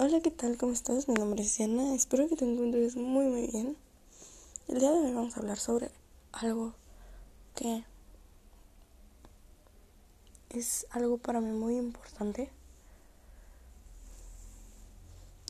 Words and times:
Hola, 0.00 0.20
¿qué 0.20 0.30
tal? 0.30 0.56
¿Cómo 0.56 0.74
estás? 0.74 1.08
Mi 1.08 1.14
nombre 1.14 1.42
es 1.42 1.56
Diana. 1.56 1.92
Espero 1.92 2.28
que 2.28 2.36
te 2.36 2.44
encuentres 2.44 2.94
muy, 2.94 3.26
muy 3.26 3.48
bien. 3.48 3.76
El 4.68 4.78
día 4.78 4.92
de 4.92 4.98
hoy 5.00 5.12
vamos 5.12 5.36
a 5.36 5.40
hablar 5.40 5.58
sobre 5.58 5.90
algo 6.30 6.72
que 7.56 7.82
es 10.50 10.86
algo 10.90 11.18
para 11.18 11.40
mí 11.40 11.50
muy 11.50 11.76
importante. 11.76 12.48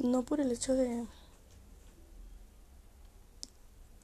No 0.03 0.23
por 0.23 0.41
el 0.41 0.51
hecho 0.51 0.73
de 0.73 1.07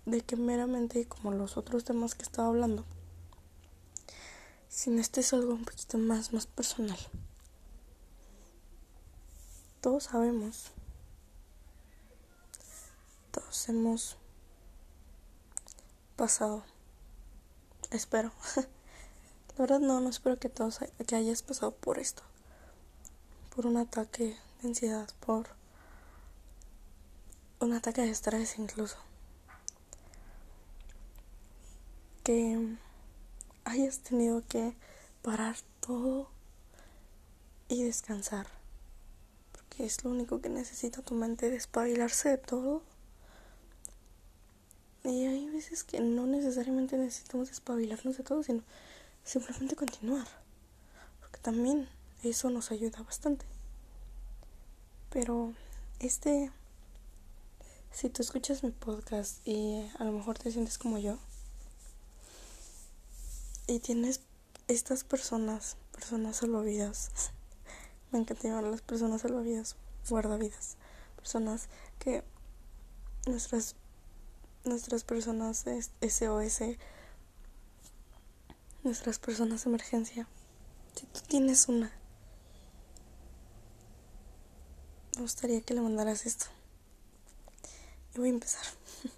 de 0.05 0.21
que 0.21 0.37
meramente 0.37 1.09
como 1.09 1.33
los 1.33 1.57
otros 1.57 1.85
temas 1.85 2.15
que 2.15 2.23
estaba 2.23 2.49
hablando, 2.49 2.85
sino 4.69 5.01
este 5.01 5.23
es 5.23 5.33
algo 5.33 5.55
un 5.55 5.65
poquito 5.65 5.97
más 5.97 6.35
más 6.35 6.47
personal 6.47 6.99
todos 9.85 10.05
sabemos, 10.05 10.73
todos 13.31 13.69
hemos 13.69 14.17
pasado, 16.17 16.65
espero, 17.91 18.33
la 18.57 19.59
verdad 19.59 19.81
no, 19.81 20.01
no 20.01 20.09
espero 20.09 20.39
que 20.39 20.49
todos 20.49 20.81
que 21.07 21.17
hayas 21.17 21.43
pasado 21.43 21.75
por 21.75 21.99
esto, 21.99 22.23
por 23.55 23.67
un 23.67 23.77
ataque 23.77 24.39
de 24.63 24.69
ansiedad, 24.69 25.11
por 25.21 25.51
un 27.61 27.75
ataque 27.75 28.01
de 28.01 28.11
estrés 28.11 28.59
incluso, 28.59 28.97
que 32.23 32.79
hayas 33.67 33.99
tenido 33.99 34.43
que 34.49 34.75
parar 35.21 35.57
todo 35.81 36.31
y 37.69 37.83
descansar 37.83 38.64
que 39.77 39.85
es 39.85 40.05
lo 40.05 40.11
único 40.11 40.41
que 40.41 40.49
necesita 40.49 41.03
tu 41.03 41.15
mente, 41.15 41.51
despabilarse 41.51 42.31
de 42.31 42.39
todo. 42.39 42.83
Y 45.03 45.27
hay 45.27 45.49
veces 45.51 45.85
que 45.85 46.01
no 46.01 46.27
necesariamente 46.27 46.97
necesitamos 46.97 47.49
despabilarnos 47.49 48.17
de 48.17 48.23
todo, 48.23 48.43
sino 48.43 48.63
simplemente 49.25 49.77
continuar. 49.77 50.27
Porque 51.21 51.39
también 51.39 51.89
eso 52.23 52.51
nos 52.51 52.71
ayuda 52.71 53.03
bastante. 53.03 53.45
Pero 55.11 55.53
este, 55.99 56.51
si 57.93 58.09
tú 58.09 58.23
escuchas 58.23 58.65
mi 58.65 58.71
podcast 58.71 59.47
y 59.47 59.87
a 59.99 60.05
lo 60.05 60.13
mejor 60.13 60.39
te 60.39 60.51
sientes 60.51 60.79
como 60.79 60.99
yo, 60.99 61.19
y 63.67 63.79
tienes 63.79 64.21
estas 64.69 65.05
personas, 65.05 65.77
personas 65.93 66.37
salvavidas, 66.37 67.11
me 68.15 68.21
encanta 68.21 68.63
las 68.63 68.81
personas 68.81 69.23
salvavidas, 69.23 69.75
guardavidas. 70.09 70.77
Personas 71.17 71.69
que 71.99 72.23
nuestras 73.27 73.75
nuestras 74.65 75.03
personas 75.03 75.65
SOS, 76.01 76.61
nuestras 78.85 79.19
personas 79.19 79.65
de 79.65 79.71
emergencia. 79.71 80.29
Si 80.95 81.07
tú 81.07 81.21
tienes 81.27 81.69
una, 81.69 81.91
me 85.17 85.23
gustaría 85.23 85.61
que 85.61 85.75
le 85.75 85.81
mandaras 85.81 86.25
esto. 86.25 86.47
Y 88.15 88.19
voy 88.19 88.29
a 88.29 88.33
empezar. 88.33 88.65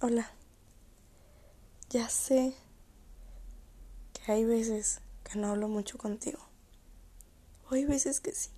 Hola. 0.00 0.32
Ya 1.90 2.08
sé 2.08 2.54
que 4.12 4.32
hay 4.32 4.44
veces 4.44 5.00
no 5.38 5.48
hablo 5.48 5.68
mucho 5.68 5.98
contigo. 5.98 6.40
O 7.68 7.74
hay 7.74 7.84
veces 7.84 8.20
que 8.20 8.32
sí. 8.32 8.50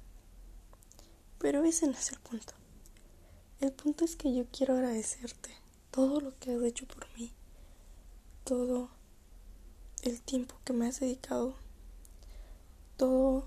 Pero 1.39 1.65
ese 1.65 1.87
no 1.87 1.93
es 1.93 2.11
el 2.13 2.21
punto. 2.21 2.55
El 3.61 3.73
punto 3.73 4.05
es 4.05 4.17
que 4.17 4.35
yo 4.35 4.47
quiero 4.51 4.75
agradecerte 4.75 5.51
todo 5.91 6.21
lo 6.21 6.39
que 6.39 6.55
has 6.55 6.63
hecho 6.63 6.87
por 6.87 7.07
mí. 7.17 7.33
Todo 8.45 8.91
el 10.03 10.21
tiempo 10.23 10.57
que 10.65 10.73
me 10.73 10.87
has 10.87 11.01
dedicado. 11.01 11.57
Todo 12.97 13.47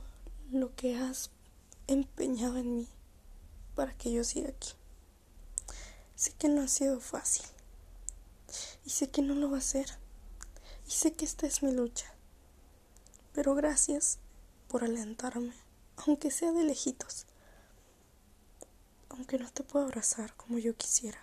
lo 0.51 0.75
que 0.75 0.95
has 0.95 1.31
empeñado 1.87 2.57
en 2.57 2.77
mí 2.77 2.87
para 3.75 3.93
que 3.97 4.11
yo 4.11 4.23
siga 4.23 4.49
aquí. 4.49 4.73
Sé 6.15 6.33
que 6.33 6.47
no 6.47 6.61
ha 6.61 6.67
sido 6.67 6.99
fácil. 6.99 7.45
Y 8.85 8.91
sé 8.91 9.09
que 9.09 9.21
no 9.21 9.35
lo 9.35 9.51
va 9.51 9.57
a 9.57 9.61
ser. 9.61 9.87
Y 10.87 10.91
sé 10.91 11.13
que 11.13 11.25
esta 11.25 11.47
es 11.47 11.61
mi 11.61 11.71
lucha. 11.71 12.14
Pero 13.35 13.53
gracias 13.53 14.19
por 14.69 14.85
alentarme, 14.85 15.53
aunque 15.97 16.31
sea 16.31 16.53
de 16.53 16.63
lejitos, 16.63 17.25
aunque 19.09 19.37
no 19.37 19.51
te 19.51 19.61
pueda 19.61 19.83
abrazar 19.83 20.33
como 20.37 20.57
yo 20.57 20.73
quisiera, 20.77 21.19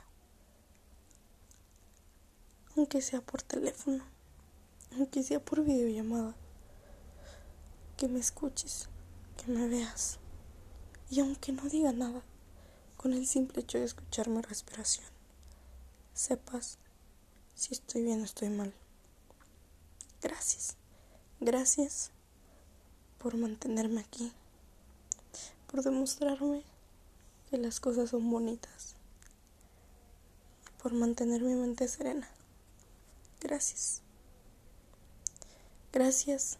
aunque 2.77 3.01
sea 3.01 3.23
por 3.23 3.41
teléfono, 3.41 4.05
aunque 4.95 5.23
sea 5.23 5.43
por 5.43 5.65
videollamada, 5.65 6.37
que 7.97 8.09
me 8.09 8.21
escuches, 8.21 8.91
que 9.39 9.51
me 9.51 9.67
veas, 9.69 10.19
y 11.09 11.21
aunque 11.21 11.53
no 11.53 11.63
diga 11.63 11.93
nada, 11.93 12.23
con 12.99 13.15
el 13.15 13.27
simple 13.27 13.63
hecho 13.63 13.79
de 13.79 13.85
escuchar 13.85 14.29
mi 14.29 14.43
respiración, 14.43 15.07
sepas 16.13 16.77
si 17.55 17.73
estoy 17.73 18.03
bien 18.03 18.21
o 18.21 18.25
estoy 18.25 18.51
mal. 18.51 18.75
Gracias. 20.21 20.77
Gracias 21.45 22.13
por 23.19 23.37
mantenerme 23.37 24.01
aquí, 24.01 24.33
por 25.67 25.83
demostrarme 25.83 26.63
que 27.51 27.59
las 27.59 27.81
cosas 27.81 28.11
son 28.11 28.31
bonitas, 28.31 28.95
por 30.81 30.93
mantener 30.93 31.43
mi 31.43 31.57
mente 31.57 31.89
serena. 31.89 32.29
Gracias. 33.41 34.03
Gracias 35.93 36.59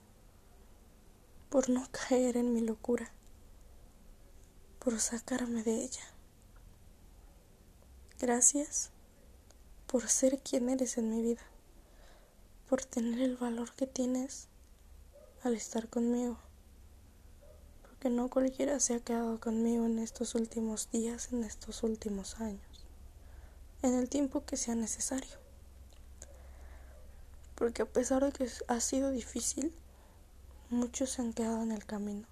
por 1.49 1.71
no 1.71 1.87
caer 1.93 2.37
en 2.37 2.53
mi 2.53 2.61
locura, 2.61 3.13
por 4.81 4.99
sacarme 4.99 5.63
de 5.63 5.77
ella. 5.85 6.05
Gracias 8.19 8.91
por 9.87 10.09
ser 10.09 10.41
quien 10.41 10.71
eres 10.71 10.99
en 10.99 11.09
mi 11.09 11.23
vida, 11.23 11.43
por 12.69 12.85
tener 12.85 13.21
el 13.21 13.37
valor 13.37 13.77
que 13.77 13.87
tienes 13.87 14.49
al 15.43 15.55
estar 15.55 15.89
conmigo, 15.89 16.39
porque 17.83 18.11
no 18.11 18.29
cualquiera 18.29 18.79
se 18.79 18.95
ha 18.95 19.01
quedado 19.01 19.41
conmigo 19.41 19.87
en 19.87 19.99
estos 19.99 20.37
últimos 20.37 20.89
días, 20.93 21.33
en 21.33 21.43
estos 21.43 21.83
últimos 21.83 22.41
años, 22.41 22.87
en 23.83 23.95
el 23.95 24.09
tiempo 24.09 24.45
que 24.45 24.57
sea 24.57 24.77
necesario. 24.77 25.37
Porque 27.57 27.83
a 27.83 27.87
pesar 27.87 28.25
de 28.25 28.33
que 28.33 28.49
ha 28.69 28.81
sido 28.81 29.11
difícil, 29.11 29.75
muchos 30.71 31.11
se 31.11 31.23
han 31.23 31.33
quedado 31.33 31.63
en 31.63 31.73
el 31.73 31.85
camino. 31.85 32.27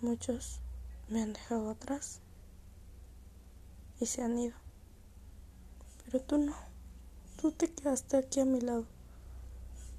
Muchos 0.00 0.60
me 1.08 1.22
han 1.22 1.32
dejado 1.32 1.70
atrás 1.70 2.20
y 4.00 4.06
se 4.06 4.22
han 4.22 4.38
ido. 4.38 4.54
Pero 6.04 6.22
tú 6.22 6.38
no, 6.38 6.54
tú 7.40 7.52
te 7.52 7.72
quedaste 7.72 8.18
aquí 8.18 8.40
a 8.40 8.44
mi 8.44 8.60
lado. 8.60 8.86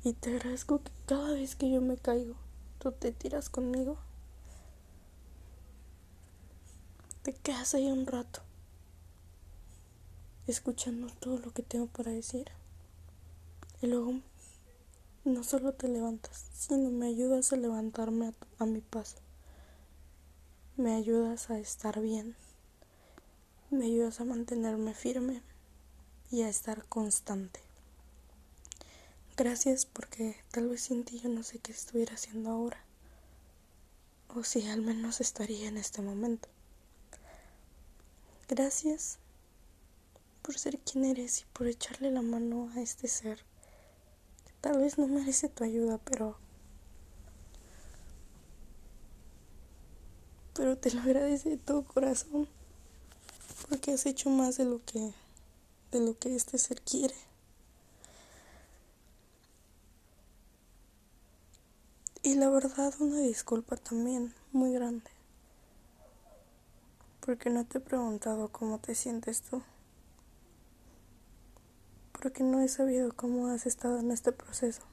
Y 0.01 0.13
te 0.13 0.33
agradezco 0.33 0.81
que 0.81 0.91
cada 1.05 1.33
vez 1.33 1.55
que 1.55 1.69
yo 1.69 1.81
me 1.81 1.97
caigo, 1.97 2.35
tú 2.79 2.93
te 2.93 3.11
tiras 3.11 3.49
conmigo. 3.49 3.97
Te 7.21 7.33
quedas 7.33 7.73
ahí 7.73 7.91
un 7.91 8.07
rato, 8.07 8.39
escuchando 10.47 11.07
todo 11.19 11.37
lo 11.39 11.51
que 11.51 11.63
tengo 11.63 11.87
para 11.87 12.11
decir. 12.11 12.49
Y 13.81 13.87
luego 13.87 14.21
no 15.25 15.43
solo 15.43 15.73
te 15.73 15.89
levantas, 15.89 16.45
sino 16.53 16.89
me 16.91 17.07
ayudas 17.07 17.51
a 17.51 17.57
levantarme 17.57 18.27
a, 18.27 18.63
a 18.63 18.65
mi 18.65 18.79
paso. 18.79 19.17
Me 20.77 20.95
ayudas 20.95 21.49
a 21.49 21.59
estar 21.59 21.99
bien. 21.99 22.37
Me 23.69 23.87
ayudas 23.87 24.21
a 24.21 24.25
mantenerme 24.25 24.93
firme 24.93 25.41
y 26.31 26.43
a 26.43 26.49
estar 26.49 26.85
constante. 26.85 27.68
Gracias 29.39 29.85
porque 29.85 30.35
tal 30.51 30.67
vez 30.67 30.81
sin 30.81 31.05
ti 31.05 31.17
yo 31.21 31.29
no 31.29 31.43
sé 31.43 31.59
qué 31.59 31.71
estuviera 31.71 32.15
haciendo 32.15 32.49
ahora. 32.49 32.83
O 34.27 34.43
si 34.43 34.67
al 34.67 34.81
menos 34.81 35.21
estaría 35.21 35.69
en 35.69 35.77
este 35.77 36.01
momento. 36.01 36.49
Gracias 38.49 39.17
por 40.41 40.57
ser 40.57 40.77
quien 40.79 41.05
eres 41.05 41.39
y 41.39 41.45
por 41.53 41.67
echarle 41.67 42.11
la 42.11 42.21
mano 42.21 42.69
a 42.75 42.81
este 42.81 43.07
ser 43.07 43.37
que 44.45 44.51
tal 44.59 44.79
vez 44.79 44.97
no 44.97 45.07
merece 45.07 45.47
tu 45.47 45.63
ayuda, 45.63 45.99
pero 45.99 46.37
pero 50.53 50.77
te 50.77 50.91
lo 50.91 50.99
agradece 50.99 51.51
de 51.51 51.57
todo 51.57 51.85
corazón 51.85 52.49
porque 53.69 53.93
has 53.93 54.05
hecho 54.05 54.29
más 54.29 54.57
de 54.57 54.65
lo 54.65 54.83
que 54.83 55.13
de 55.91 56.01
lo 56.01 56.19
que 56.19 56.35
este 56.35 56.57
ser 56.57 56.81
quiere. 56.81 57.28
Y 62.29 62.35
la 62.35 62.47
verdad 62.47 62.93
una 62.99 63.21
disculpa 63.21 63.75
también 63.75 64.35
muy 64.51 64.71
grande. 64.71 65.09
Porque 67.21 67.49
no 67.49 67.65
te 67.65 67.79
he 67.79 67.81
preguntado 67.81 68.49
cómo 68.49 68.77
te 68.77 68.93
sientes 68.93 69.41
tú. 69.41 69.63
Porque 72.11 72.43
no 72.43 72.61
he 72.61 72.67
sabido 72.67 73.15
cómo 73.15 73.47
has 73.47 73.65
estado 73.65 73.97
en 73.97 74.11
este 74.11 74.31
proceso. 74.31 74.83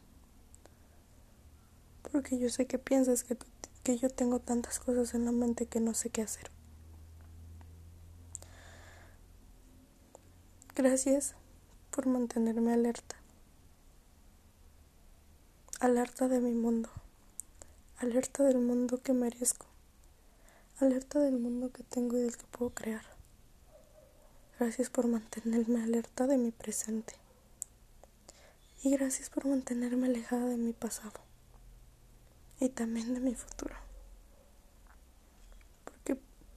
Porque 2.11 2.38
yo 2.38 2.49
sé 2.49 2.65
que 2.65 2.79
piensas 2.79 3.23
que, 3.23 3.37
que 3.82 3.99
yo 3.99 4.09
tengo 4.09 4.39
tantas 4.39 4.79
cosas 4.79 5.12
en 5.12 5.27
la 5.27 5.32
mente 5.32 5.67
que 5.67 5.79
no 5.79 5.93
sé 5.93 6.09
qué 6.09 6.23
hacer. 6.23 6.50
Gracias 10.75 11.35
por 11.91 12.06
mantenerme 12.06 12.73
alerta. 12.73 13.17
Alerta 15.81 16.29
de 16.29 16.41
mi 16.41 16.53
mundo. 16.53 16.89
Alerta 17.98 18.44
del 18.44 18.58
mundo 18.58 19.02
que 19.02 19.12
merezco. 19.12 19.66
Alerta 20.81 21.19
del 21.19 21.38
mundo 21.38 21.72
que 21.72 21.82
tengo 21.82 22.16
y 22.19 22.20
del 22.20 22.37
que 22.37 22.46
puedo 22.46 22.70
crear. 22.75 23.04
Gracias 24.58 24.90
por 24.90 25.06
mantenerme 25.06 25.82
alerta 25.82 26.26
de 26.26 26.37
mi 26.37 26.50
presente. 26.50 27.14
Y 28.82 28.90
gracias 28.90 29.31
por 29.31 29.46
mantenerme 29.46 30.06
alejada 30.06 30.46
de 30.46 30.58
mi 30.58 30.72
pasado. 30.72 31.20
Y 32.60 32.69
también 32.69 33.14
de 33.14 33.20
mi 33.20 33.34
futuro. 33.34 33.75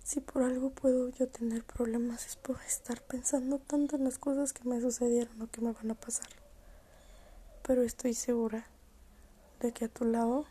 Si 0.10 0.22
por 0.22 0.42
algo 0.42 0.72
puedo 0.72 1.10
yo 1.10 1.28
tener 1.28 1.64
problemas 1.64 2.26
es 2.26 2.36
por 2.36 2.60
estar 2.64 3.00
pensando 3.00 3.60
tanto 3.60 3.96
en 3.96 4.06
las 4.06 4.18
cosas 4.18 4.54
que 4.54 4.68
me 4.68 4.82
sucedieron 4.82 5.40
o 5.40 5.52
que 5.52 5.62
me 5.62 5.72
van 5.72 5.92
a 5.92 5.94
pasar. 5.94 6.30
Pero 7.62 7.84
estoy 7.84 8.16
segura 8.16 8.66
de 9.60 9.72
que 9.72 9.86
a 9.86 9.88
tu 9.88 10.06
lado 10.06 10.48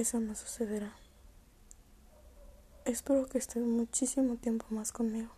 eso 0.00 0.20
no 0.20 0.34
sucederá. 0.34 0.94
Espero 2.84 3.26
que 3.26 3.38
estés 3.38 3.62
muchísimo 3.62 4.36
tiempo 4.36 4.66
más 4.70 4.92
conmigo. 4.92 5.30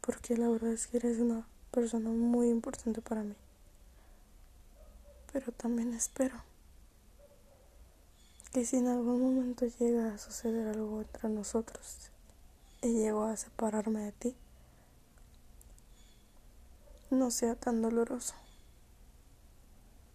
Porque 0.00 0.36
la 0.36 0.48
verdad 0.48 0.72
es 0.72 0.86
que 0.86 0.98
eres 0.98 1.18
una 1.18 1.46
persona 1.70 2.10
muy 2.10 2.48
importante 2.48 3.00
para 3.00 3.22
mí. 3.22 3.34
Pero 5.32 5.50
también 5.52 5.94
espero 5.94 6.42
que 8.52 8.66
si 8.66 8.76
en 8.76 8.88
algún 8.88 9.20
momento 9.20 9.66
llega 9.78 10.14
a 10.14 10.18
suceder 10.18 10.68
algo 10.68 11.00
entre 11.00 11.30
nosotros 11.30 12.10
y 12.82 12.92
llego 12.92 13.24
a 13.24 13.36
separarme 13.36 14.00
de 14.00 14.12
ti, 14.12 14.34
no 17.10 17.30
sea 17.30 17.54
tan 17.54 17.80
doloroso 17.80 18.34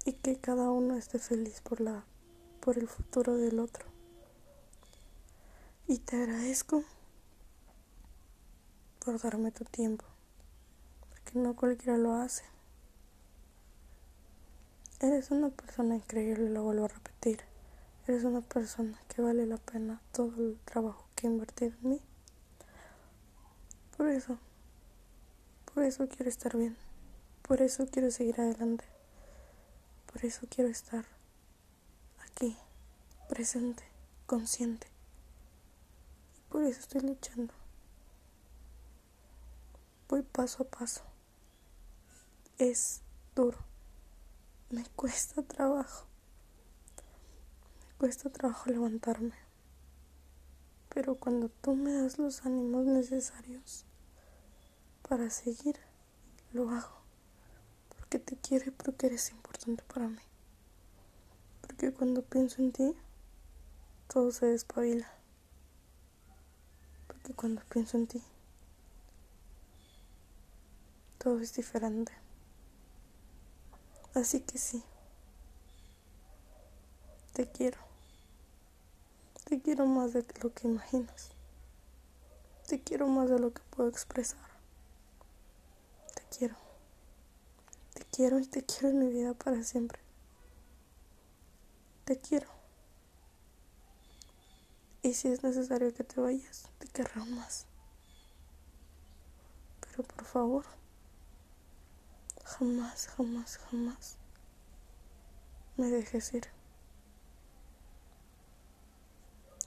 y 0.08 0.14
que 0.14 0.38
cada 0.38 0.72
uno 0.72 0.96
esté 0.96 1.20
feliz 1.20 1.60
por 1.60 1.82
la 1.82 2.06
por 2.62 2.78
el 2.78 2.88
futuro 2.88 3.36
del 3.36 3.60
otro. 3.60 3.86
Y 5.86 5.98
te 6.00 6.16
agradezco 6.16 6.86
por 9.04 9.22
darme 9.22 9.52
tu 9.52 9.66
tiempo, 9.66 10.06
porque 11.10 11.38
no 11.38 11.58
cualquiera 11.58 11.98
lo 11.98 12.14
hace. 12.14 12.46
Eres 15.02 15.30
una 15.30 15.50
persona 15.50 15.96
increíble, 15.96 16.50
lo 16.52 16.64
vuelvo 16.64 16.86
a 16.86 16.90
repetir. 16.90 17.42
Eres 18.08 18.24
una 18.24 18.40
persona 18.40 18.98
que 19.10 19.22
vale 19.22 19.46
la 19.46 19.58
pena 19.58 20.02
todo 20.14 20.34
el 20.38 20.58
trabajo 20.64 21.06
que 21.16 21.28
he 21.28 21.30
invertido 21.30 21.74
en 21.84 21.90
mí. 21.90 22.02
Por 23.98 24.08
eso, 24.08 24.38
por 25.74 25.84
eso 25.84 26.08
quiero 26.08 26.30
estar 26.30 26.56
bien. 26.56 26.78
Por 27.42 27.62
eso 27.62 27.86
quiero 27.92 28.10
seguir 28.10 28.40
adelante. 28.40 28.97
Por 30.12 30.26
eso 30.26 30.48
quiero 30.50 30.70
estar 30.70 31.06
aquí, 32.20 32.58
presente, 33.30 33.84
consciente. 34.26 34.88
Y 36.38 36.42
por 36.52 36.64
eso 36.64 36.80
estoy 36.80 37.02
luchando. 37.02 37.54
Voy 40.10 40.24
paso 40.24 40.64
a 40.64 40.68
paso. 40.68 41.04
Es 42.58 43.02
duro. 43.36 43.60
Me 44.70 44.84
cuesta 44.96 45.42
trabajo 45.44 46.08
cuesta 47.98 48.30
trabajo 48.30 48.70
levantarme. 48.70 49.34
Pero 50.90 51.16
cuando 51.16 51.50
tú 51.50 51.76
me 51.76 51.92
das 51.94 52.18
los 52.18 52.46
ánimos 52.46 52.86
necesarios 52.86 53.86
para 55.08 55.30
seguir, 55.30 55.78
lo 56.54 56.70
hago. 56.70 56.97
Porque 58.08 58.24
te 58.24 58.38
quiero 58.38 58.68
y 58.68 58.72
porque 58.72 59.08
eres 59.08 59.32
importante 59.32 59.84
para 59.84 60.08
mí. 60.08 60.22
Porque 61.60 61.92
cuando 61.92 62.22
pienso 62.22 62.62
en 62.62 62.72
ti, 62.72 62.96
todo 64.08 64.32
se 64.32 64.46
despabila. 64.46 65.12
Porque 67.08 67.34
cuando 67.34 67.62
pienso 67.64 67.98
en 67.98 68.08
ti, 68.08 68.24
todo 71.18 71.42
es 71.42 71.54
diferente. 71.54 72.14
Así 74.14 74.40
que 74.40 74.58
sí, 74.58 74.82
te 77.34 77.46
quiero. 77.52 77.80
Te 79.44 79.62
quiero 79.62 79.86
más 79.86 80.14
de 80.14 80.26
lo 80.42 80.54
que 80.54 80.70
imaginas. 80.70 81.32
Te 82.68 82.82
quiero 82.82 83.08
más 83.08 83.30
de 83.30 83.38
lo 83.38 83.54
que 83.54 83.62
puedo 83.70 83.90
expresar. 83.90 84.48
Te 86.16 86.24
quiero. 86.38 86.67
Quiero 88.18 88.40
y 88.40 88.48
te 88.48 88.66
quiero 88.66 88.90
en 88.90 88.98
mi 88.98 89.10
vida 89.10 89.36
para 89.36 89.62
siempre. 89.62 90.00
Te 92.04 92.18
quiero. 92.18 92.48
Y 95.04 95.14
si 95.14 95.28
es 95.28 95.44
necesario 95.44 95.94
que 95.94 96.04
te 96.04 96.20
vayas, 96.20 96.68
te 96.80 96.88
querré 96.88 97.24
más. 97.26 97.68
Pero 99.82 100.02
por 100.02 100.26
favor, 100.26 100.66
jamás, 102.44 103.08
jamás, 103.10 103.60
jamás 103.60 104.18
me 105.78 105.86
dejes 105.92 106.34
ir. 106.34 106.48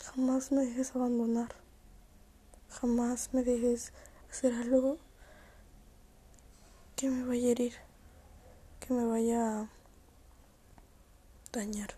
Jamás 0.06 0.50
me 0.50 0.67
dejes 0.67 0.97
abandonar. 0.97 1.55
Jamás 2.69 3.32
me 3.32 3.44
dejes 3.44 3.93
hacer 4.29 4.55
algo 4.55 4.99
que 6.97 7.08
me 7.08 7.25
vaya 7.25 7.47
a 7.47 7.50
herir, 7.52 7.89
me 8.90 9.04
vaya 9.06 9.60
a 9.60 9.69
dañar, 11.52 11.94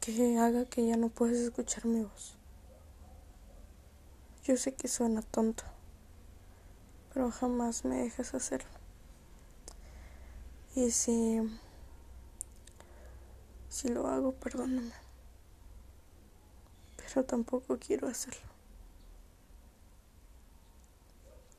que 0.00 0.38
haga 0.38 0.64
que 0.64 0.86
ya 0.86 0.96
no 0.96 1.08
puedas 1.08 1.36
escuchar 1.36 1.86
mi 1.86 2.02
voz. 2.02 2.36
Yo 4.44 4.56
sé 4.56 4.74
que 4.74 4.88
suena 4.88 5.22
tonto, 5.22 5.64
pero 7.12 7.30
jamás 7.30 7.84
me 7.84 7.96
dejes 7.96 8.34
hacerlo. 8.34 8.70
Y 10.74 10.90
si 10.90 11.40
si 13.68 13.88
lo 13.88 14.06
hago, 14.08 14.32
perdóname 14.32 15.04
pero 17.14 17.24
tampoco 17.26 17.78
quiero 17.78 18.08
hacerlo. 18.08 18.40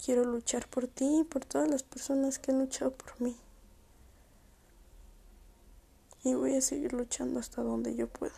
Quiero 0.03 0.25
luchar 0.25 0.67
por 0.67 0.87
ti 0.87 1.21
y 1.21 1.23
por 1.23 1.45
todas 1.45 1.69
las 1.69 1.83
personas 1.83 2.39
que 2.39 2.51
han 2.51 2.59
luchado 2.59 2.91
por 2.91 3.19
mí. 3.21 3.35
Y 6.25 6.33
voy 6.33 6.55
a 6.55 6.61
seguir 6.61 6.91
luchando 6.91 7.39
hasta 7.39 7.61
donde 7.61 7.95
yo 7.95 8.07
pueda. 8.09 8.33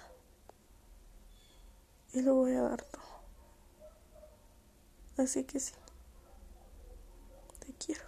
Y 2.12 2.22
lo 2.22 2.36
voy 2.36 2.52
a 2.52 2.64
dar 2.64 2.84
todo. 2.84 3.02
Así 5.16 5.46
que 5.46 5.62
sí. 5.62 5.74
Te 7.60 7.74
quiero. 7.74 8.07